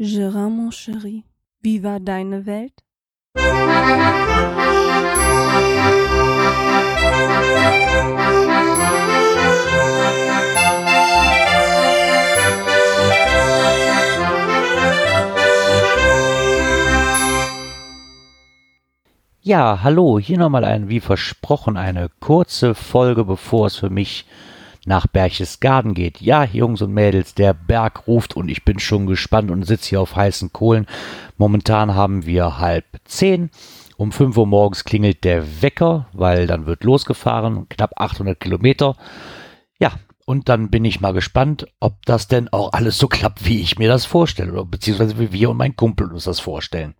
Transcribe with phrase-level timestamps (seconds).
[0.00, 1.24] Gérard, mon chéri,
[1.60, 2.84] wie war deine Welt?
[19.40, 24.26] Ja, hallo, hier nochmal ein, wie versprochen, eine kurze Folge, bevor es für mich
[24.88, 26.20] nach Berchtesgaden geht.
[26.20, 30.00] Ja, Jungs und Mädels, der Berg ruft und ich bin schon gespannt und sitze hier
[30.00, 30.86] auf heißen Kohlen.
[31.36, 33.50] Momentan haben wir halb zehn.
[33.96, 38.96] Um fünf Uhr morgens klingelt der Wecker, weil dann wird losgefahren, knapp 800 Kilometer.
[39.78, 39.92] Ja,
[40.24, 43.78] und dann bin ich mal gespannt, ob das denn auch alles so klappt, wie ich
[43.78, 46.94] mir das vorstelle, oder beziehungsweise wie wir und mein Kumpel uns das vorstellen.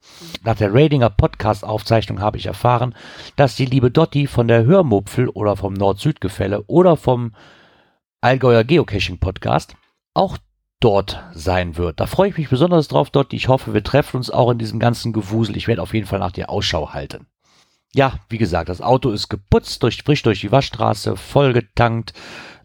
[0.44, 2.94] Nach der Radinger Podcast-Aufzeichnung habe ich erfahren,
[3.36, 7.32] dass die liebe Dotti von der Hörmupfel oder vom Nord-Süd-Gefälle oder vom
[8.20, 9.76] Allgäuer Geocaching Podcast
[10.12, 10.38] auch
[10.80, 12.00] dort sein wird.
[12.00, 13.36] Da freue ich mich besonders drauf, Dotti.
[13.36, 15.56] Ich hoffe, wir treffen uns auch in diesem ganzen Gewusel.
[15.56, 17.26] Ich werde auf jeden Fall nach dir Ausschau halten.
[17.94, 22.12] Ja, wie gesagt, das Auto ist geputzt, durch, frisch durch die Waschstraße, vollgetankt.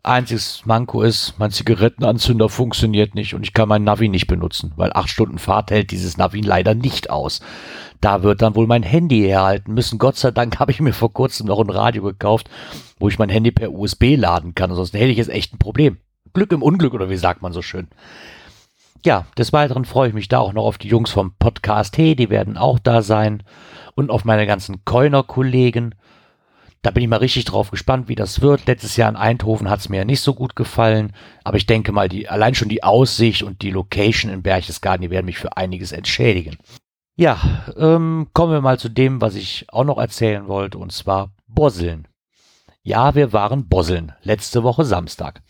[0.05, 4.91] Einziges Manko ist, mein Zigarettenanzünder funktioniert nicht und ich kann mein Navi nicht benutzen, weil
[4.93, 7.39] acht Stunden Fahrt hält dieses Navi leider nicht aus.
[8.01, 9.99] Da wird dann wohl mein Handy herhalten müssen.
[9.99, 12.49] Gott sei Dank habe ich mir vor kurzem noch ein Radio gekauft,
[12.99, 14.71] wo ich mein Handy per USB laden kann.
[14.71, 15.97] Ansonsten hätte ich jetzt echt ein Problem.
[16.33, 17.87] Glück im Unglück oder wie sagt man so schön.
[19.05, 22.15] Ja, des Weiteren freue ich mich da auch noch auf die Jungs vom Podcast Hey,
[22.15, 23.43] die werden auch da sein
[23.95, 25.93] und auf meine ganzen Coiner-Kollegen.
[26.81, 28.65] Da bin ich mal richtig drauf gespannt, wie das wird.
[28.65, 31.11] Letztes Jahr in Eindhoven hat es mir ja nicht so gut gefallen,
[31.43, 35.09] aber ich denke mal, die, allein schon die Aussicht und die Location in Berchtesgaden, die
[35.09, 36.57] werden mich für einiges entschädigen.
[37.17, 37.39] Ja,
[37.75, 42.07] ähm, kommen wir mal zu dem, was ich auch noch erzählen wollte, und zwar Bosseln.
[42.83, 45.41] Ja, wir waren Bosseln, letzte Woche Samstag.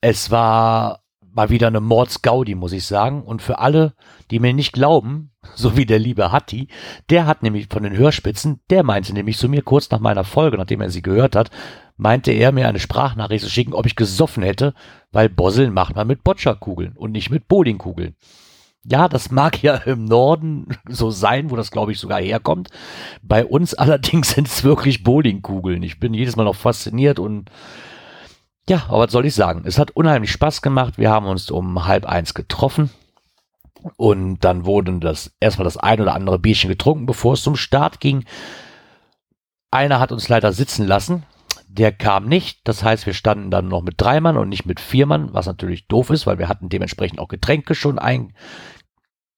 [0.00, 1.01] Es war
[1.34, 3.22] mal wieder eine Mordsgaudi, muss ich sagen.
[3.22, 3.94] Und für alle,
[4.30, 6.68] die mir nicht glauben, so wie der liebe Hatti,
[7.10, 10.56] der hat nämlich von den Hörspitzen, der meinte nämlich zu mir kurz nach meiner Folge,
[10.56, 11.50] nachdem er sie gehört hat,
[11.96, 14.74] meinte er mir eine Sprachnachricht zu schicken, ob ich gesoffen hätte,
[15.12, 18.16] weil Bosseln macht man mit Boccia-Kugeln und nicht mit Bowlingkugeln.
[18.84, 22.68] Ja, das mag ja im Norden so sein, wo das glaube ich sogar herkommt.
[23.22, 25.82] Bei uns allerdings sind es wirklich Bowlingkugeln.
[25.82, 27.50] Ich bin jedes Mal noch fasziniert und
[28.68, 29.62] ja, aber was soll ich sagen?
[29.66, 30.94] Es hat unheimlich Spaß gemacht.
[30.96, 32.90] Wir haben uns um halb eins getroffen
[33.96, 38.00] und dann wurden das erstmal das ein oder andere Bierchen getrunken, bevor es zum Start
[38.00, 38.24] ging.
[39.70, 41.24] Einer hat uns leider sitzen lassen.
[41.66, 42.60] Der kam nicht.
[42.64, 45.46] Das heißt, wir standen dann noch mit drei Mann und nicht mit vier Mann, was
[45.46, 48.34] natürlich doof ist, weil wir hatten dementsprechend auch Getränke schon ein,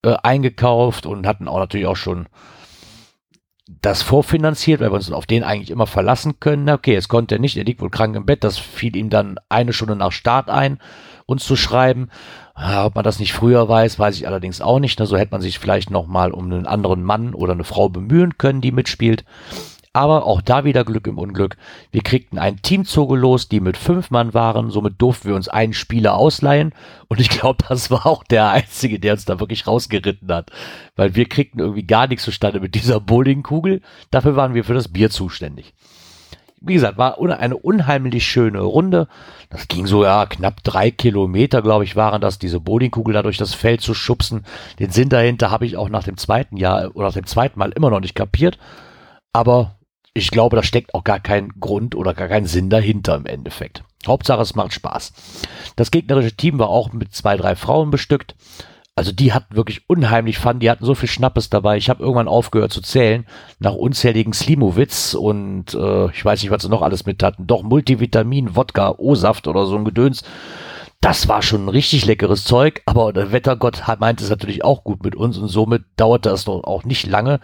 [0.03, 2.27] äh, eingekauft und hatten auch natürlich auch schon
[3.66, 6.69] das vorfinanziert, weil wir uns auf den eigentlich immer verlassen können.
[6.69, 8.44] Okay, jetzt konnte er nicht, er liegt wohl krank im Bett.
[8.44, 10.78] Das fiel ihm dann eine Stunde nach Start ein,
[11.26, 12.10] uns zu schreiben.
[12.56, 14.98] Ja, ob man das nicht früher weiß, weiß ich allerdings auch nicht.
[14.98, 18.36] So hätte man sich vielleicht noch mal um einen anderen Mann oder eine Frau bemühen
[18.36, 19.25] können, die mitspielt.
[19.97, 21.56] Aber auch da wieder Glück im Unglück.
[21.93, 24.71] Wir kriegten ein Team zugelost, die mit fünf Mann waren.
[24.71, 26.75] Somit durften wir uns einen Spieler ausleihen.
[27.06, 30.50] Und ich glaube, das war auch der Einzige, der uns da wirklich rausgeritten hat.
[30.97, 33.82] Weil wir kriegten irgendwie gar nichts zustande mit dieser Bowlingkugel.
[34.10, 35.75] Dafür waren wir für das Bier zuständig.
[36.61, 39.06] Wie gesagt, war eine unheimlich schöne Runde.
[39.49, 43.37] Das ging so, ja, knapp drei Kilometer, glaube ich, waren das, diese Bowlingkugel da durch
[43.37, 44.44] das Feld zu schubsen.
[44.81, 47.71] Den Sinn dahinter habe ich auch nach dem zweiten Jahr oder nach dem zweiten Mal
[47.71, 48.59] immer noch nicht kapiert.
[49.32, 49.76] Aber
[50.14, 53.82] ich glaube, da steckt auch gar kein Grund oder gar kein Sinn dahinter im Endeffekt.
[54.06, 55.12] Hauptsache, es macht Spaß.
[55.76, 58.36] Das gegnerische Team war auch mit zwei, drei Frauen bestückt.
[58.97, 61.76] Also die hatten wirklich unheimlich Fun, die hatten so viel Schnappes dabei.
[61.76, 63.26] Ich habe irgendwann aufgehört zu zählen,
[63.58, 67.48] nach unzähligen Slimowitz und äh, ich weiß nicht, was sie noch alles mit hatten.
[67.48, 70.22] Doch Multivitamin, Wodka, O-Saft oder so ein Gedöns.
[71.00, 75.02] Das war schon ein richtig leckeres Zeug, aber der Wettergott meinte es natürlich auch gut
[75.02, 77.41] mit uns und somit dauerte es noch auch nicht lange,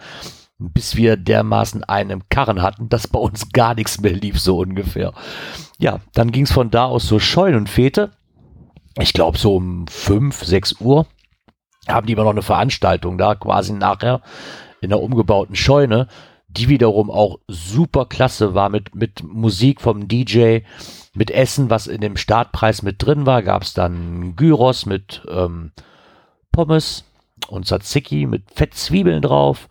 [0.69, 5.13] bis wir dermaßen einen Karren hatten, dass bei uns gar nichts mehr lief, so ungefähr.
[5.79, 8.11] Ja, dann ging es von da aus zur Scheunenfete.
[8.99, 11.07] Ich glaube, so um 5, 6 Uhr
[11.87, 14.21] haben die immer noch eine Veranstaltung da, quasi nachher
[14.81, 16.07] in der umgebauten Scheune,
[16.47, 20.59] die wiederum auch super klasse war mit, mit Musik vom DJ,
[21.13, 23.41] mit Essen, was in dem Startpreis mit drin war.
[23.41, 25.71] Gab es dann Gyros mit ähm,
[26.51, 27.05] Pommes
[27.47, 29.67] und Tzatziki mit Fettzwiebeln drauf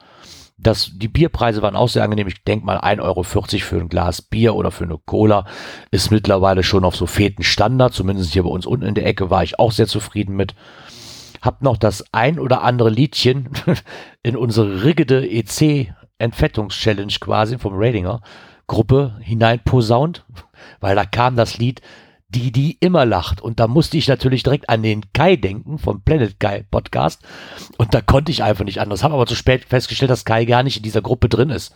[0.63, 2.29] das, die Bierpreise waren auch sehr angenehm.
[2.29, 5.47] Ich denke mal 1,40 Euro für ein Glas Bier oder für eine Cola
[5.91, 7.95] ist mittlerweile schon auf so Feten Standard.
[7.95, 10.55] Zumindest hier bei uns unten in der Ecke war ich auch sehr zufrieden mit.
[11.41, 13.49] Hab noch das ein oder andere Liedchen
[14.23, 18.21] in unsere rigide EC Entfettungschallenge quasi vom Ratinger
[18.67, 20.25] Gruppe hinein posaunt,
[20.81, 21.81] weil da kam das Lied
[22.31, 23.41] die, die immer lacht.
[23.41, 27.23] Und da musste ich natürlich direkt an den Kai denken vom Planet Kai Podcast.
[27.77, 29.03] Und da konnte ich einfach nicht anders.
[29.03, 31.75] Habe aber zu spät festgestellt, dass Kai gar nicht in dieser Gruppe drin ist.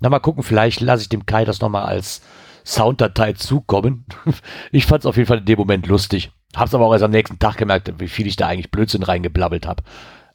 [0.00, 2.22] Na, mal gucken, vielleicht lasse ich dem Kai das nochmal als
[2.64, 4.06] Sounddatei zukommen.
[4.72, 6.32] Ich fand es auf jeden Fall in dem Moment lustig.
[6.54, 9.66] Hab's aber auch erst am nächsten Tag gemerkt, wie viel ich da eigentlich Blödsinn reingeblabbelt
[9.66, 9.82] habe.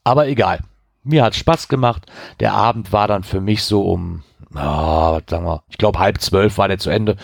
[0.04, 0.60] Aber egal.
[1.04, 2.06] Mir hat Spaß gemacht.
[2.40, 4.24] Der Abend war dann für mich so um,
[4.54, 7.16] oh, sagen wir, ich glaube halb zwölf war der zu Ende.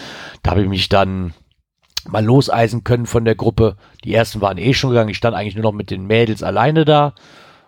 [0.44, 1.33] Da habe ich mich dann
[2.07, 3.78] mal loseisen können von der Gruppe.
[4.04, 5.10] Die ersten waren eh schon gegangen.
[5.10, 7.13] Ich stand eigentlich nur noch mit den Mädels alleine da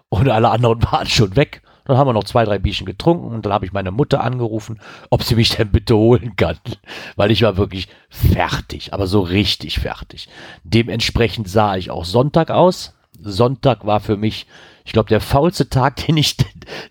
[0.10, 1.62] und alle anderen waren schon weg.
[1.86, 4.82] Dann haben wir noch zwei, drei Bierchen getrunken und dann habe ich meine Mutter angerufen,
[5.10, 6.58] ob sie mich denn bitte holen kann.
[7.16, 10.28] Weil ich war wirklich fertig, aber so richtig fertig.
[10.64, 12.94] Dementsprechend sah ich auch Sonntag aus.
[13.20, 14.48] Sonntag war für mich,
[14.84, 16.36] ich glaube, der faulste Tag, den ich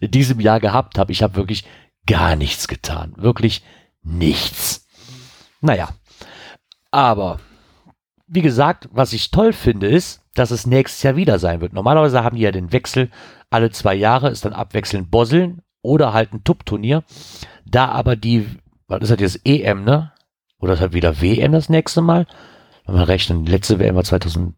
[0.01, 1.13] in diesem Jahr gehabt habe.
[1.13, 1.65] Ich habe wirklich
[2.07, 3.13] gar nichts getan.
[3.17, 3.63] Wirklich
[4.03, 4.87] nichts.
[5.61, 5.91] Naja,
[6.97, 7.41] aber
[8.27, 11.75] wie gesagt, was ich toll finde, ist, dass es nächstes Jahr wieder sein wird.
[11.75, 13.11] Normalerweise haben die ja den Wechsel
[13.51, 17.05] alle zwei Jahre, ist dann abwechselnd Bosseln oder halt ein Tup-Turnier.
[17.67, 18.49] Da aber die,
[18.89, 20.11] was ist das jetzt, EM, ne?
[20.59, 22.27] Oder ist halt wieder WM das nächste Mal?
[22.87, 24.55] Wenn wir rechnen, die letzte WM war 2010,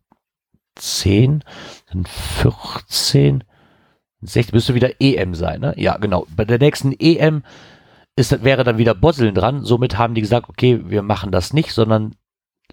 [1.90, 3.43] dann 14,
[4.20, 5.75] 16, müsste wieder EM sein, ne?
[5.76, 6.25] Ja, genau.
[6.37, 7.43] Bei der nächsten EM
[8.14, 9.64] ist, wäre dann wieder Bosseln dran.
[9.64, 12.14] Somit haben die gesagt, okay, wir machen das nicht, sondern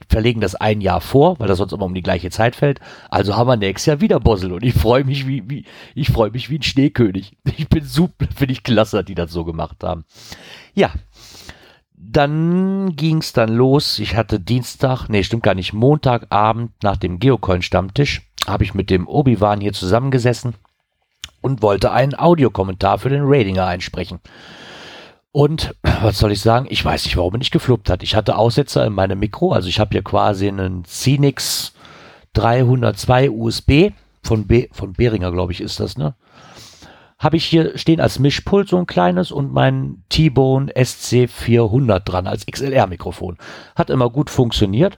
[0.10, 2.80] verlegen das ein Jahr vor, weil das sonst immer um die gleiche Zeit fällt.
[3.10, 6.32] Also haben wir nächstes Jahr wieder Bossel und ich freue mich wie, wie, ich freue
[6.32, 7.38] mich wie ein Schneekönig.
[7.58, 10.04] Ich bin super, finde ich klasse, die das so gemacht haben.
[10.74, 10.92] Ja.
[11.98, 14.00] Dann ging es dann los.
[14.00, 19.08] Ich hatte Dienstag, nee, stimmt gar nicht, Montagabend nach dem Geocoin-Stammtisch habe ich mit dem
[19.08, 20.56] Obi-Wan hier zusammengesessen
[21.42, 24.20] und wollte einen Audiokommentar für den Ratinger einsprechen.
[25.36, 26.66] Und was soll ich sagen?
[26.70, 28.04] Ich weiß nicht, warum er nicht gefluppt hat.
[28.04, 29.52] Ich hatte Aussetzer in meinem Mikro.
[29.52, 31.74] Also ich habe hier quasi einen Cinix
[32.36, 33.92] 302 USB
[34.24, 36.16] von, Be von Behringer, glaube ich, ist das, ne?
[37.20, 42.46] Habe ich hier stehen als Mischpult so ein kleines und mein T-Bone SC400 dran als
[42.46, 43.38] XLR-Mikrofon.
[43.76, 44.98] Hat immer gut funktioniert.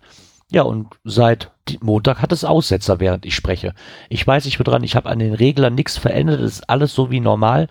[0.52, 1.50] Ja, und seit
[1.82, 3.74] Montag hat es Aussetzer, während ich spreche.
[4.08, 6.42] Ich weiß nicht, dran, ich habe an den Reglern nichts verändert.
[6.42, 7.70] Es ist alles so wie normal.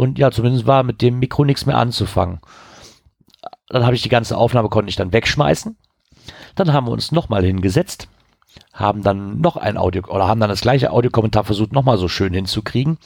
[0.00, 2.40] Und ja, zumindest war mit dem Mikro nichts mehr anzufangen.
[3.68, 5.76] Dann habe ich die ganze Aufnahme, konnte ich dann wegschmeißen.
[6.54, 8.08] Dann haben wir uns nochmal hingesetzt,
[8.72, 12.32] haben dann noch ein Audio, oder haben dann das gleiche Audiokommentar versucht, nochmal so schön
[12.32, 12.96] hinzukriegen.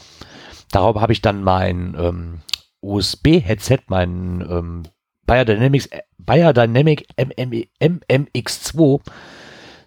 [0.70, 2.42] Darauf habe ich dann mein ähm,
[2.80, 4.84] USB-Headset, mein ähm,
[5.26, 9.00] Biodynamics, Biodynamic MMX2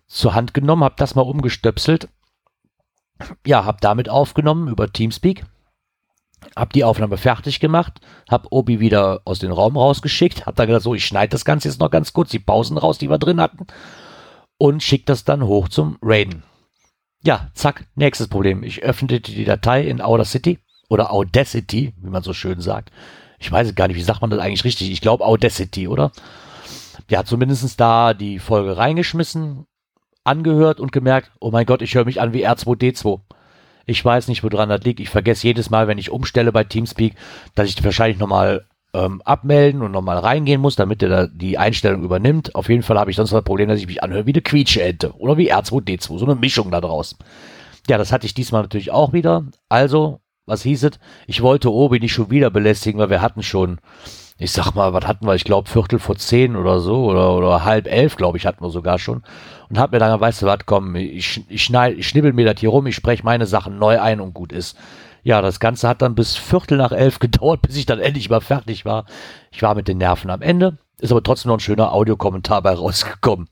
[0.08, 2.10] zur Hand genommen, habe das mal umgestöpselt.
[3.46, 5.46] Ja, habe damit aufgenommen über Teamspeak
[6.56, 8.00] hab die Aufnahme fertig gemacht,
[8.30, 11.68] hab Obi wieder aus dem Raum rausgeschickt, hab dann gesagt, so, ich schneide das Ganze
[11.68, 13.68] jetzt noch ganz kurz, die Pausen raus, die wir drin hatten,
[14.58, 16.44] und schick das dann hoch zum Raiden.
[17.24, 18.64] Ja, zack, nächstes Problem.
[18.64, 22.92] Ich öffnete die Datei in Audacity oder Audacity, wie man so schön sagt.
[23.40, 24.92] Ich weiß gar nicht, wie sagt man das eigentlich richtig?
[24.92, 26.12] Ich glaube Audacity, oder?
[27.10, 29.66] Ja, zumindest da die Folge reingeschmissen,
[30.24, 33.22] angehört und gemerkt, oh mein Gott, ich höre mich an wie R2D2.
[33.88, 35.00] Ich weiß nicht, woran das liegt.
[35.00, 37.16] Ich vergesse jedes Mal, wenn ich umstelle bei Teamspeak,
[37.56, 42.04] dass ich wahrscheinlich nochmal ähm, abmelden und nochmal reingehen muss, damit er da die Einstellung
[42.04, 42.54] übernimmt.
[42.54, 45.14] Auf jeden Fall habe ich sonst das Problem, dass ich mich anhöre wie eine Quietscheente
[45.18, 47.16] oder wie R2D2, so eine Mischung da draus.
[47.88, 49.46] Ja, das hatte ich diesmal natürlich auch wieder.
[49.70, 51.00] Also, was hieß es?
[51.26, 53.80] Ich wollte Obi nicht schon wieder belästigen, weil wir hatten schon
[54.40, 55.34] ich sag mal, was hatten wir?
[55.36, 58.70] Ich glaube Viertel vor zehn oder so oder, oder halb elf, glaube ich, hatten wir
[58.70, 59.24] sogar schon.
[59.70, 62.60] Und hab mir dann, weißt du was, komm, ich, ich, schneid, ich schnibbel mir das
[62.60, 64.78] hier rum, ich spreche meine Sachen neu ein und gut ist.
[65.24, 68.42] Ja, das Ganze hat dann bis Viertel nach elf gedauert, bis ich dann endlich mal
[68.42, 69.06] fertig war.
[69.52, 72.74] Ich war mit den Nerven am Ende, ist aber trotzdem noch ein schöner Audiokommentar bei
[72.74, 73.50] rausgekommen.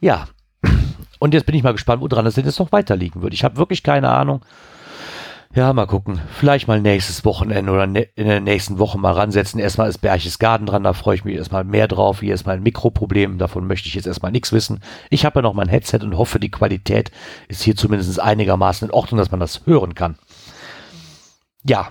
[0.00, 0.26] Ja,
[1.18, 3.34] und jetzt bin ich mal gespannt, woran denn jetzt noch weiter liegen wird.
[3.34, 4.42] Ich habe wirklich keine Ahnung.
[5.54, 6.20] Ja, mal gucken.
[6.30, 9.58] Vielleicht mal nächstes Wochenende oder ne in der nächsten Woche mal ransetzen.
[9.58, 12.20] Erstmal ist Berchtesgaden dran, da freue ich mich erstmal mehr drauf.
[12.20, 14.80] Hier ist mein Mikroproblem, davon möchte ich jetzt erstmal nichts wissen.
[15.08, 17.10] Ich habe ja noch mein Headset und hoffe, die Qualität
[17.48, 20.18] ist hier zumindest einigermaßen in Ordnung, dass man das hören kann.
[21.64, 21.88] Ja,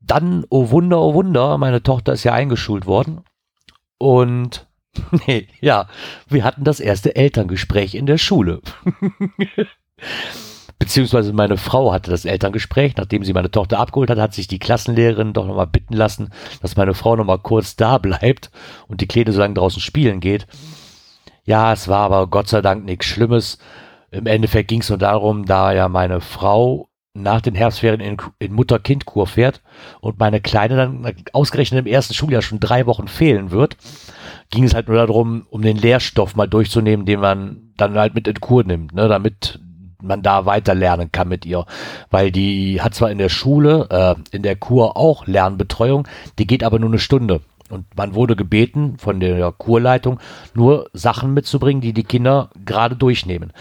[0.00, 3.20] dann, oh Wunder, oh Wunder, meine Tochter ist ja eingeschult worden.
[3.98, 4.66] Und
[5.26, 5.88] nee, ja,
[6.28, 8.60] wir hatten das erste Elterngespräch in der Schule.
[10.78, 14.58] Beziehungsweise meine Frau hatte das Elterngespräch, nachdem sie meine Tochter abgeholt hat, hat sich die
[14.58, 16.30] Klassenlehrerin doch nochmal bitten lassen,
[16.60, 18.50] dass meine Frau nochmal kurz da bleibt
[18.86, 20.46] und die Kleine so lange draußen spielen geht.
[21.44, 23.58] Ja, es war aber Gott sei Dank nichts Schlimmes.
[24.10, 28.52] Im Endeffekt ging es nur darum, da ja meine Frau nach den Herbstferien in, in
[28.52, 29.62] Mutter-Kind-Kur fährt
[30.00, 33.76] und meine Kleine dann ausgerechnet im ersten Schuljahr schon drei Wochen fehlen wird,
[34.50, 38.28] ging es halt nur darum, um den Lehrstoff mal durchzunehmen, den man dann halt mit
[38.28, 39.60] in Kur nimmt, ne, damit
[40.02, 41.66] man da weiter lernen kann mit ihr.
[42.10, 46.06] Weil die hat zwar in der Schule, äh, in der Kur auch Lernbetreuung,
[46.38, 47.40] die geht aber nur eine Stunde.
[47.68, 50.20] Und man wurde gebeten von der Kurleitung,
[50.54, 53.52] nur Sachen mitzubringen, die die Kinder gerade durchnehmen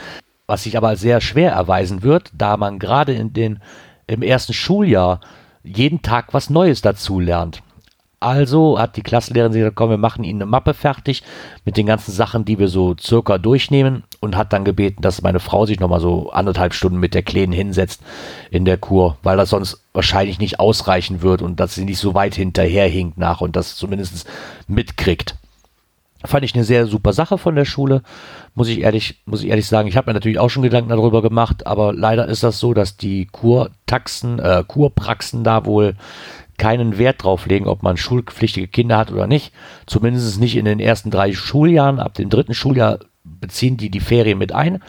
[0.48, 3.60] was sich aber sehr schwer erweisen wird, da man gerade in den,
[4.08, 5.20] im ersten Schuljahr
[5.64, 7.64] jeden Tag was Neues dazu lernt.
[8.20, 11.24] Also hat die Klassenlehrerin gesagt, komm, wir machen Ihnen eine Mappe fertig
[11.64, 15.40] mit den ganzen Sachen, die wir so circa durchnehmen und hat dann gebeten, dass meine
[15.40, 18.02] Frau sich nochmal so anderthalb Stunden mit der Kleinen hinsetzt
[18.52, 22.14] in der Kur, weil das sonst wahrscheinlich nicht ausreichen wird und dass sie nicht so
[22.14, 24.28] weit hinterherhinkt nach und das zumindest
[24.68, 25.36] mitkriegt.
[26.24, 28.02] Fand ich eine sehr super Sache von der Schule,
[28.56, 29.88] muss ich ehrlich, muss ich ehrlich sagen.
[29.88, 32.98] Ich habe mir natürlich auch schon Gedanken darüber gemacht, aber leider ist das so, dass
[32.98, 35.96] die Kurtaxen, äh, Kurpraxen da wohl
[36.58, 39.54] keinen Wert drauf legen, ob man schulpflichtige Kinder hat oder nicht.
[39.86, 42.00] Zumindest nicht in den ersten drei Schuljahren.
[42.00, 44.82] Ab dem dritten Schuljahr beziehen die die Ferien mit ein.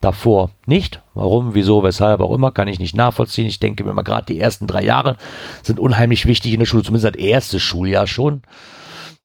[0.00, 1.02] Davor nicht.
[1.14, 3.46] Warum, wieso, weshalb auch immer, kann ich nicht nachvollziehen.
[3.46, 5.16] Ich denke mir mal, gerade die ersten drei Jahre
[5.62, 8.42] sind unheimlich wichtig in der Schule, zumindest das erste Schuljahr schon.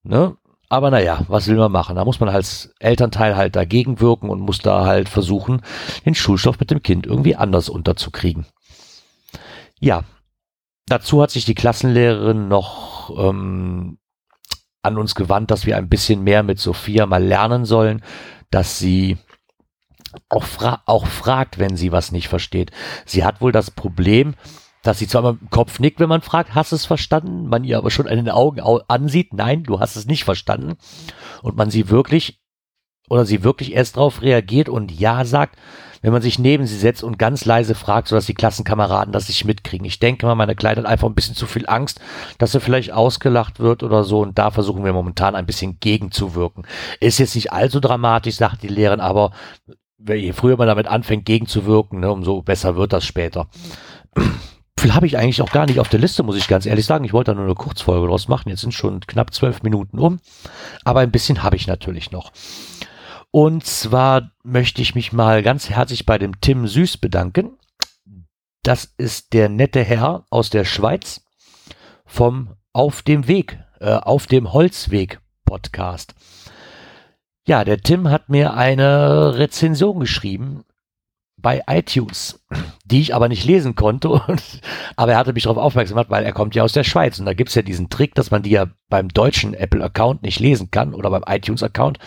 [0.04, 0.36] Ne?
[0.68, 1.96] Aber naja, was will man machen?
[1.96, 5.62] Da muss man als Elternteil halt dagegen wirken und muss da halt versuchen,
[6.06, 8.46] den Schulstoff mit dem Kind irgendwie anders unterzukriegen.
[9.80, 10.04] Ja,
[10.88, 13.98] dazu hat sich die Klassenlehrerin noch ähm,
[14.82, 18.04] an uns gewandt, dass wir ein bisschen mehr mit Sophia mal lernen sollen,
[18.52, 19.18] dass sie
[20.30, 22.72] auch, fra auch fragt, wenn sie was nicht versteht.
[23.06, 24.36] Sie hat wohl das Problem,
[24.84, 27.48] dass sie zwar mit dem Kopf nickt, wenn man fragt, hast du es verstanden?
[27.48, 30.78] Man ihr aber schon in den Augen ansieht, nein, du hast es nicht verstanden.
[31.42, 32.40] Und man sie wirklich
[33.10, 35.58] oder sie wirklich erst darauf reagiert und ja sagt,
[36.06, 39.44] wenn man sich neben sie setzt und ganz leise fragt, sodass die Klassenkameraden das nicht
[39.44, 39.88] mitkriegen.
[39.88, 42.00] Ich denke mal, meine Kleine hat einfach ein bisschen zu viel Angst,
[42.38, 46.68] dass sie vielleicht ausgelacht wird oder so und da versuchen wir momentan ein bisschen gegenzuwirken.
[47.00, 49.32] Ist jetzt nicht allzu dramatisch, sagt die Lehrerin, aber
[49.98, 53.48] je früher man damit anfängt gegenzuwirken, ne, umso besser wird das später
[54.78, 57.06] viel habe ich eigentlich auch gar nicht auf der Liste, muss ich ganz ehrlich sagen.
[57.06, 58.50] Ich wollte da nur eine Kurzfolge draus machen.
[58.50, 60.20] Jetzt sind schon knapp zwölf Minuten um.
[60.84, 62.32] Aber ein bisschen habe ich natürlich noch.
[63.36, 67.58] Und zwar möchte ich mich mal ganz herzlich bei dem Tim Süß bedanken.
[68.64, 71.22] Das ist der nette Herr aus der Schweiz
[72.06, 76.16] vom Auf dem Weg, äh, auf dem Holzweg Podcast.
[77.46, 80.64] Ja, der Tim hat mir eine Rezension geschrieben
[81.46, 82.44] bei iTunes,
[82.86, 84.10] die ich aber nicht lesen konnte.
[84.28, 84.42] Und,
[84.96, 87.20] aber er hatte mich darauf aufmerksam gemacht, weil er kommt ja aus der Schweiz.
[87.20, 90.40] Und da gibt es ja diesen Trick, dass man die ja beim deutschen Apple-Account nicht
[90.40, 92.00] lesen kann oder beim iTunes-Account,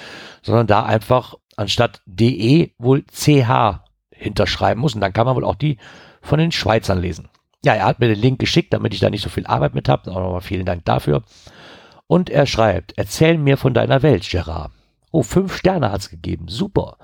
[0.42, 4.96] sondern da einfach anstatt DE wohl CH hinterschreiben muss.
[4.96, 5.78] Und dann kann man wohl auch die
[6.20, 7.28] von den Schweizern lesen.
[7.64, 9.88] Ja, er hat mir den Link geschickt, damit ich da nicht so viel Arbeit mit
[9.88, 10.10] habe.
[10.10, 11.22] Auch nochmal vielen Dank dafür.
[12.08, 14.72] Und er schreibt, erzähl mir von deiner Welt, Gerard.
[15.12, 16.48] Oh, fünf Sterne hat's gegeben.
[16.48, 16.96] Super.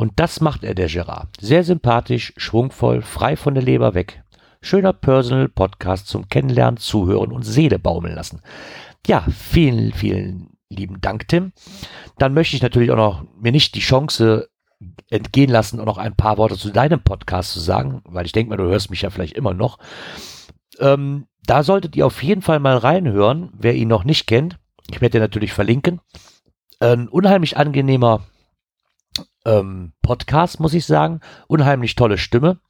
[0.00, 1.28] Und das macht er, der Gerard.
[1.42, 4.22] Sehr sympathisch, schwungvoll, frei von der Leber weg.
[4.62, 8.40] Schöner Personal Podcast zum Kennenlernen, Zuhören und Seele baumeln lassen.
[9.06, 11.52] Ja, vielen, vielen lieben Dank, Tim.
[12.16, 14.48] Dann möchte ich natürlich auch noch mir nicht die Chance
[15.10, 18.48] entgehen lassen und noch ein paar Worte zu deinem Podcast zu sagen, weil ich denke
[18.48, 19.78] mal, du hörst mich ja vielleicht immer noch.
[20.78, 24.56] Ähm, da solltet ihr auf jeden Fall mal reinhören, wer ihn noch nicht kennt.
[24.90, 26.00] Ich werde dir natürlich verlinken.
[26.78, 28.22] Ein unheimlich angenehmer
[29.44, 31.20] ähm, Podcast, muss ich sagen.
[31.46, 32.60] Unheimlich tolle Stimme.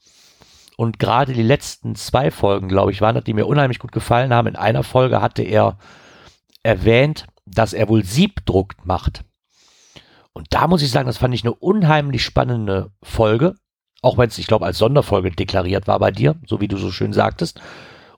[0.77, 4.33] Und gerade die letzten zwei Folgen, glaube ich, waren das, die mir unheimlich gut gefallen
[4.33, 4.49] haben.
[4.49, 5.79] In einer Folge hatte er
[6.62, 9.25] erwähnt, dass er wohl Siebdruck macht.
[10.33, 13.57] Und da muss ich sagen, das fand ich eine unheimlich spannende Folge.
[14.03, 16.91] Auch wenn es, ich glaube, als Sonderfolge deklariert war bei dir, so wie du so
[16.91, 17.61] schön sagtest.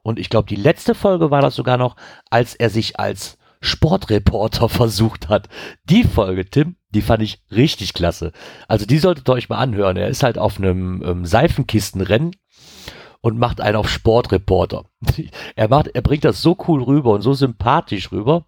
[0.02, 1.96] Und ich glaube, die letzte Folge war das sogar noch,
[2.30, 5.48] als er sich als Sportreporter versucht hat.
[5.84, 8.32] Die Folge, Tim, die fand ich richtig klasse.
[8.68, 9.96] Also die solltet ihr euch mal anhören.
[9.96, 12.32] Er ist halt auf einem ähm, Seifenkistenrennen
[13.22, 14.84] und macht einen auf Sportreporter.
[15.56, 18.44] er macht, er bringt das so cool rüber und so sympathisch rüber.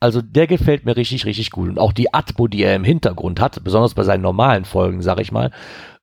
[0.00, 1.68] Also der gefällt mir richtig, richtig gut.
[1.68, 5.20] Und auch die Atmo, die er im Hintergrund hat, besonders bei seinen normalen Folgen, sag
[5.20, 5.50] ich mal,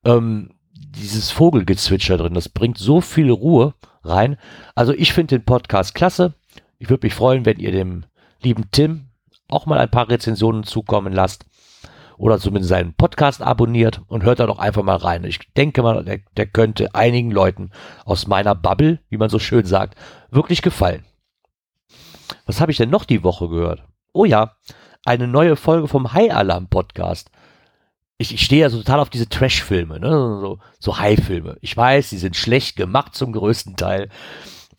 [0.04, 4.36] ähm, dieses Vogelgezwitscher drin, das bringt so viel Ruhe rein.
[4.74, 6.34] Also ich finde den Podcast klasse.
[6.78, 8.04] Ich würde mich freuen, wenn ihr dem
[8.42, 9.10] lieben Tim
[9.48, 11.44] auch mal ein paar Rezensionen zukommen lasst
[12.16, 15.24] oder zumindest seinen Podcast abonniert und hört da doch einfach mal rein.
[15.24, 17.70] Ich denke mal, der, der könnte einigen Leuten
[18.04, 19.96] aus meiner Bubble, wie man so schön sagt,
[20.30, 21.04] wirklich gefallen.
[22.46, 23.84] Was habe ich denn noch die Woche gehört?
[24.12, 24.56] Oh ja,
[25.04, 27.30] eine neue Folge vom High Alarm Podcast.
[28.18, 30.10] ich, ich stehe ja so total auf diese Trash-Filme, ne?
[30.10, 31.56] so, so High-Filme.
[31.62, 34.10] Ich weiß, die sind schlecht gemacht zum größten Teil,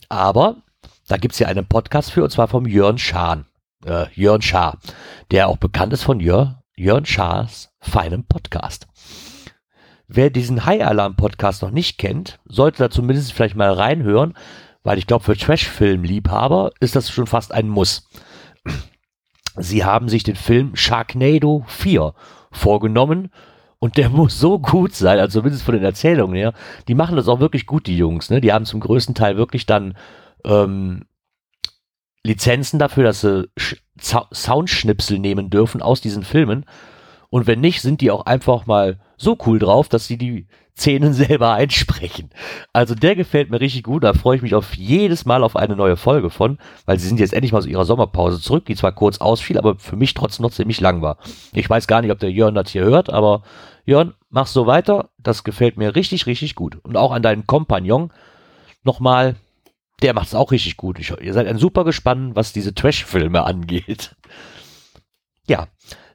[0.09, 0.57] aber
[1.07, 3.45] da gibt's ja einen Podcast für, und zwar vom Jörn Schahn,
[3.85, 4.77] äh, Jörn Schaar,
[5.31, 8.87] der auch bekannt ist von Jörn, Jörn Schaars feinem Podcast.
[10.07, 14.33] Wer diesen High Alarm Podcast noch nicht kennt, sollte da zumindest vielleicht mal reinhören,
[14.83, 18.09] weil ich glaube, für Trash-Film-Liebhaber ist das schon fast ein Muss.
[19.55, 22.13] Sie haben sich den Film Sharknado 4
[22.51, 23.31] vorgenommen
[23.79, 26.53] und der muss so gut sein, also zumindest von den Erzählungen her.
[26.87, 28.29] Die machen das auch wirklich gut, die Jungs.
[28.29, 28.41] Ne?
[28.41, 29.95] Die haben zum größten Teil wirklich dann
[30.45, 31.05] ähm,
[32.23, 33.49] Lizenzen dafür, dass sie
[33.99, 36.65] Soundschnipsel nehmen dürfen aus diesen Filmen.
[37.29, 40.47] Und wenn nicht, sind die auch einfach mal so cool drauf, dass sie die
[40.77, 42.29] Szenen selber einsprechen.
[42.73, 44.03] Also der gefällt mir richtig gut.
[44.03, 47.19] Da freue ich mich auf jedes Mal auf eine neue Folge von, weil sie sind
[47.19, 50.43] jetzt endlich mal aus ihrer Sommerpause zurück, die zwar kurz ausfiel, aber für mich trotzdem
[50.43, 51.17] noch ziemlich lang war.
[51.53, 53.43] Ich weiß gar nicht, ob der Jörn das hier hört, aber
[53.85, 55.09] Jörn, mach so weiter.
[55.17, 56.77] Das gefällt mir richtig, richtig gut.
[56.83, 58.11] Und auch an deinen Kompagnon
[58.83, 59.35] nochmal,
[60.01, 60.99] der macht es auch richtig gut.
[60.99, 64.15] Ich, ihr seid ein super gespannt, was diese Trash-Filme angeht.
[65.47, 65.67] Ja,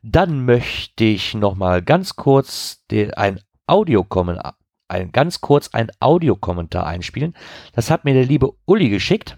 [0.03, 4.57] dann möchte ich nochmal ganz kurz den, ein Audiokommentar,
[4.89, 7.35] ein, ganz kurz ein Audiokommentar einspielen.
[7.73, 9.37] Das hat mir der liebe Uli geschickt.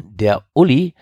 [0.00, 0.94] Der Uli,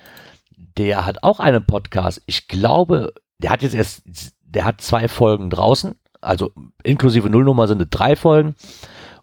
[0.57, 2.23] der hat auch einen Podcast.
[2.27, 4.03] Ich glaube, der hat jetzt erst,
[4.41, 5.95] der hat zwei Folgen draußen.
[6.21, 8.55] Also inklusive Nullnummer sind es drei Folgen.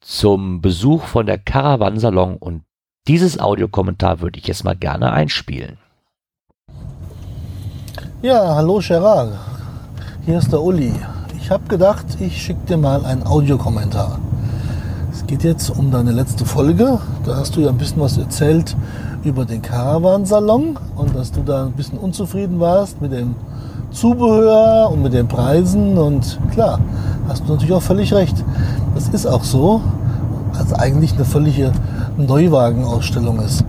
[0.00, 2.64] zum Besuch von der Caravansalon und
[3.08, 5.78] dieses Audiokommentar würde ich jetzt mal gerne einspielen.
[8.26, 9.34] Ja, hallo Gerard.
[10.24, 10.92] Hier ist der Uli.
[11.36, 14.18] Ich habe gedacht, ich schicke dir mal einen Audiokommentar.
[15.12, 16.98] Es geht jetzt um deine letzte Folge.
[17.24, 18.76] Da hast du ja ein bisschen was erzählt
[19.22, 23.36] über den Caravansalon und dass du da ein bisschen unzufrieden warst mit dem
[23.92, 25.96] Zubehör und mit den Preisen.
[25.96, 26.80] Und klar,
[27.28, 28.44] hast du natürlich auch völlig recht.
[28.96, 29.80] Das ist auch so,
[30.58, 31.70] als eigentlich eine völlige
[32.16, 33.64] Neuwagenausstellung ist.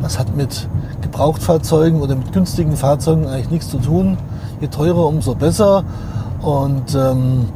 [0.00, 0.66] Das hat mit
[1.02, 4.16] Gebrauchtfahrzeugen oder mit günstigen Fahrzeugen eigentlich nichts zu tun.
[4.60, 5.84] Je teurer, umso besser.
[6.42, 7.46] Und ähm,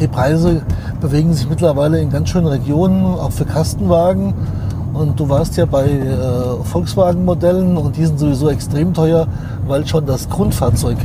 [0.00, 0.62] die Preise
[1.00, 4.34] bewegen sich mittlerweile in ganz schönen Regionen, auch für Kastenwagen.
[4.92, 9.26] Und du warst ja bei äh, Volkswagen-Modellen und die sind sowieso extrem teuer,
[9.66, 10.98] weil schon das Grundfahrzeug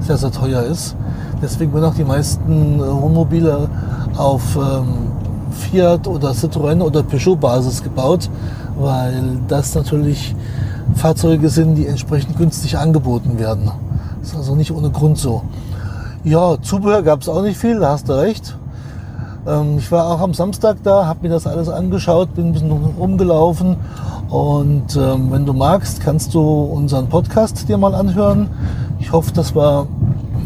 [0.00, 0.96] sehr, sehr teuer ist.
[1.40, 3.68] Deswegen werden auch die meisten äh, Wohnmobile
[4.16, 5.12] auf ähm,
[5.52, 8.28] Fiat oder Citroën oder Peugeot-Basis gebaut,
[8.78, 10.34] weil das natürlich
[10.96, 13.70] Fahrzeuge sind, die entsprechend günstig angeboten werden.
[14.20, 15.42] Das ist also nicht ohne Grund so.
[16.24, 18.56] Ja, Zubehör gab es auch nicht viel, da hast du recht.
[19.46, 22.72] Ähm, ich war auch am Samstag da, habe mir das alles angeschaut, bin ein bisschen
[22.72, 23.76] rumgelaufen
[24.28, 28.48] und ähm, wenn du magst, kannst du unseren Podcast dir mal anhören.
[28.98, 29.86] Ich hoffe, dass wir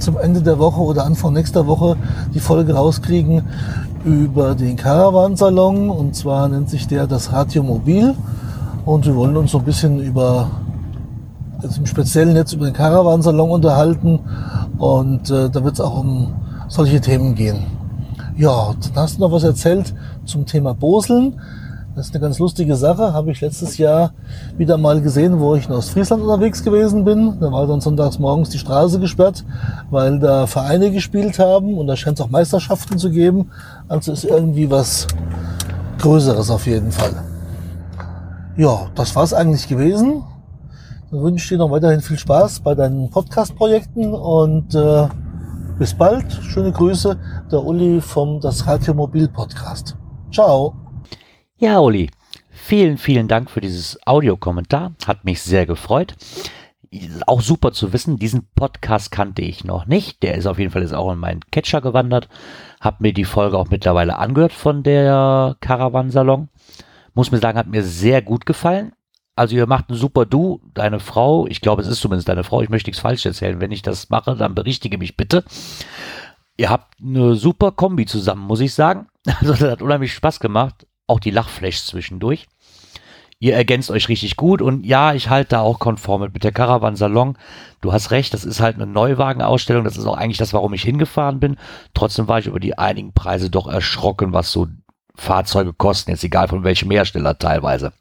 [0.01, 1.97] zum Ende der Woche oder Anfang nächster Woche
[2.35, 3.45] die Folge rauskriegen
[4.05, 8.15] über den Caravansalon und zwar nennt sich der das Radio Mobil
[8.85, 10.51] und wir wollen uns so ein bisschen über,
[11.63, 14.21] jetzt im Speziellen jetzt über den Caravansalon unterhalten.
[14.79, 16.35] Und äh, da wird es auch um
[16.69, 17.67] solche Themen gehen.
[18.37, 21.41] Ja, dann hast du noch was erzählt zum Thema Boseln.
[21.95, 23.13] Das ist eine ganz lustige Sache.
[23.13, 24.13] Habe ich letztes Jahr
[24.57, 27.39] wieder mal gesehen, wo ich in Ostfriesland unterwegs gewesen bin.
[27.41, 29.45] Da war dann sonntags morgens die Straße gesperrt,
[29.91, 33.51] weil da Vereine gespielt haben und da scheint es auch Meisterschaften zu geben.
[33.89, 35.09] Also ist irgendwie was
[35.99, 37.30] Größeres auf jeden Fall.
[38.57, 40.25] Ja, das war's eigentlich gewesen.
[41.11, 45.09] Dann wünsche ich dir noch weiterhin viel Spaß bei deinen Podcast-Projekten und äh,
[45.79, 46.33] bis bald.
[46.33, 47.19] Schöne Grüße,
[47.51, 49.97] der Uli vom Das Radio Mobil Podcast.
[50.33, 50.75] Ciao.
[51.59, 52.11] Ja, Uli,
[52.51, 54.93] vielen, vielen Dank für dieses Audiokommentar.
[55.07, 56.17] Hat mich sehr gefreut.
[57.27, 60.25] Auch super zu wissen, diesen Podcast kannte ich noch nicht.
[60.25, 62.29] Der ist auf jeden Fall jetzt auch in meinen Catcher gewandert.
[62.81, 66.49] Hab mir die Folge auch mittlerweile angehört von der Caravansalon.
[67.15, 68.93] Muss mir sagen, hat mir sehr gut gefallen.
[69.37, 72.61] Also ihr macht ein super Du, deine Frau, ich glaube, es ist zumindest deine Frau,
[72.61, 73.61] ich möchte nichts falsch erzählen.
[73.61, 75.45] Wenn ich das mache, dann berichtige mich bitte.
[76.57, 79.07] Ihr habt eine super Kombi zusammen, muss ich sagen.
[79.41, 80.87] Also das hat unheimlich Spaß gemacht.
[81.07, 82.49] Auch die Lachflash zwischendurch.
[83.39, 86.53] Ihr ergänzt euch richtig gut und ja, ich halte da auch konform mit, mit der
[86.53, 87.39] Caravan Salon.
[87.81, 89.85] Du hast recht, das ist halt eine Neuwagenausstellung.
[89.85, 91.57] Das ist auch eigentlich das, warum ich hingefahren bin.
[91.95, 94.69] Trotzdem war ich über die einigen Preise doch erschrocken, was so
[95.15, 97.93] Fahrzeuge kosten, jetzt egal von welchem Hersteller teilweise.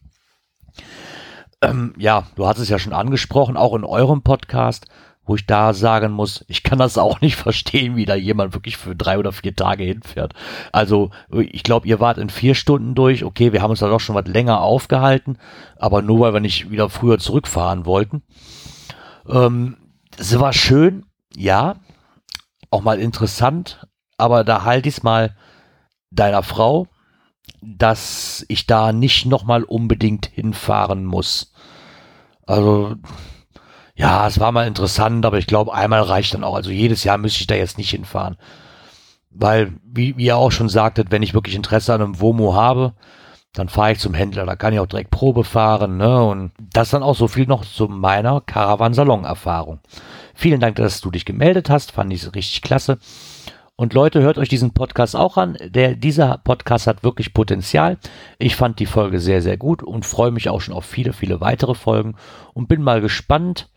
[1.62, 4.88] ähm, ja, du hast es ja schon angesprochen, auch in eurem Podcast,
[5.26, 8.78] wo ich da sagen muss, ich kann das auch nicht verstehen, wie da jemand wirklich
[8.78, 10.34] für drei oder vier Tage hinfährt.
[10.72, 13.24] Also ich glaube, ihr wart in vier Stunden durch.
[13.24, 15.38] Okay, wir haben uns da doch schon was länger aufgehalten,
[15.78, 18.24] aber nur weil wir nicht wieder früher zurückfahren wollten.
[19.28, 19.78] Ähm,
[20.17, 21.76] es war schön, ja,
[22.72, 23.86] auch mal interessant,
[24.17, 25.36] aber da halte ich es mal
[26.12, 26.88] deiner Frau,
[27.62, 31.54] dass ich da nicht nochmal unbedingt hinfahren muss.
[32.45, 32.95] Also,
[33.95, 36.56] ja, es war mal interessant, aber ich glaube, einmal reicht dann auch.
[36.56, 38.38] Also jedes Jahr müsste ich da jetzt nicht hinfahren.
[39.30, 42.93] Weil, wie, wie ihr auch schon sagtet, wenn ich wirklich Interesse an einem WOMO habe,
[43.54, 46.24] dann fahre ich zum Händler, da kann ich auch direkt Probe fahren, ne?
[46.24, 49.80] Und das dann auch so viel noch zu meiner Caravan-Salon-Erfahrung.
[50.36, 53.00] Vielen Dank, dass du dich gemeldet hast, fand ich richtig klasse.
[53.80, 55.58] Und Leute, hört euch diesen Podcast auch an.
[55.63, 57.98] Der, dieser Podcast hat wirklich Potenzial.
[58.38, 61.39] Ich fand die Folge sehr, sehr gut und freue mich auch schon auf viele, viele
[61.39, 62.15] weitere Folgen
[62.54, 63.70] und bin mal gespannt,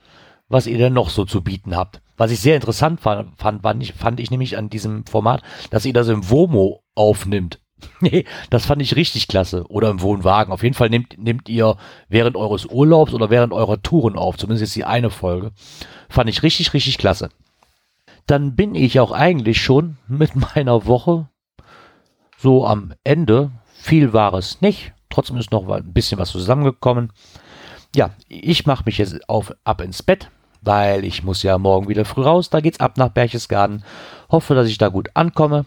[0.49, 2.03] was ihr denn noch so zu bieten habt.
[2.17, 5.87] Was ich sehr interessant fand, fand, fand, ich, fand ich nämlich an diesem Format, dass
[5.87, 7.61] ihr das im Womo aufnimmt.
[8.01, 9.65] Nee, das fand ich richtig klasse.
[9.69, 10.53] Oder im Wohnwagen.
[10.53, 11.77] Auf jeden Fall nehmt, nehmt ihr
[12.09, 14.37] während eures Urlaubs oder während eurer Touren auf.
[14.37, 15.53] Zumindest jetzt die eine Folge.
[16.09, 17.29] Fand ich richtig, richtig klasse.
[18.27, 21.29] Dann bin ich auch eigentlich schon mit meiner Woche
[22.39, 23.51] so am Ende.
[23.75, 24.93] Viel war es nicht.
[25.11, 27.13] Trotzdem ist noch ein bisschen was zusammengekommen.
[27.95, 30.31] Ja, ich mache mich jetzt auf, ab ins Bett,
[30.63, 32.49] weil ich muss ja morgen wieder früh raus.
[32.49, 33.85] Da geht's ab nach Berchtesgaden.
[34.31, 35.67] Hoffe, dass ich da gut ankomme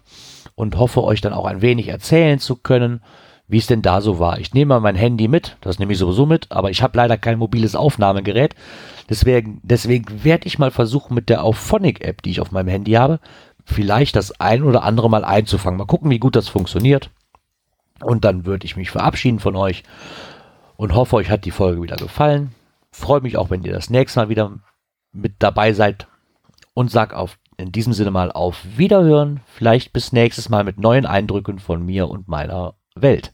[0.55, 3.01] und hoffe euch dann auch ein wenig erzählen zu können,
[3.47, 4.39] wie es denn da so war.
[4.39, 7.17] Ich nehme mal mein Handy mit, das nehme ich sowieso mit, aber ich habe leider
[7.17, 8.55] kein mobiles Aufnahmegerät.
[9.09, 13.19] Deswegen, deswegen werde ich mal versuchen, mit der Auphonic-App, die ich auf meinem Handy habe,
[13.63, 15.77] vielleicht das ein oder andere Mal einzufangen.
[15.77, 17.11] Mal gucken, wie gut das funktioniert.
[18.01, 19.83] Und dann würde ich mich verabschieden von euch
[20.75, 22.53] und hoffe, euch hat die Folge wieder gefallen.
[22.91, 24.59] Freue mich auch, wenn ihr das nächste Mal wieder
[25.11, 26.07] mit dabei seid
[26.73, 29.39] und sag auf in diesem Sinne mal auf Wiederhören.
[29.45, 33.33] Vielleicht bis nächstes Mal mit neuen Eindrücken von mir und meiner Welt.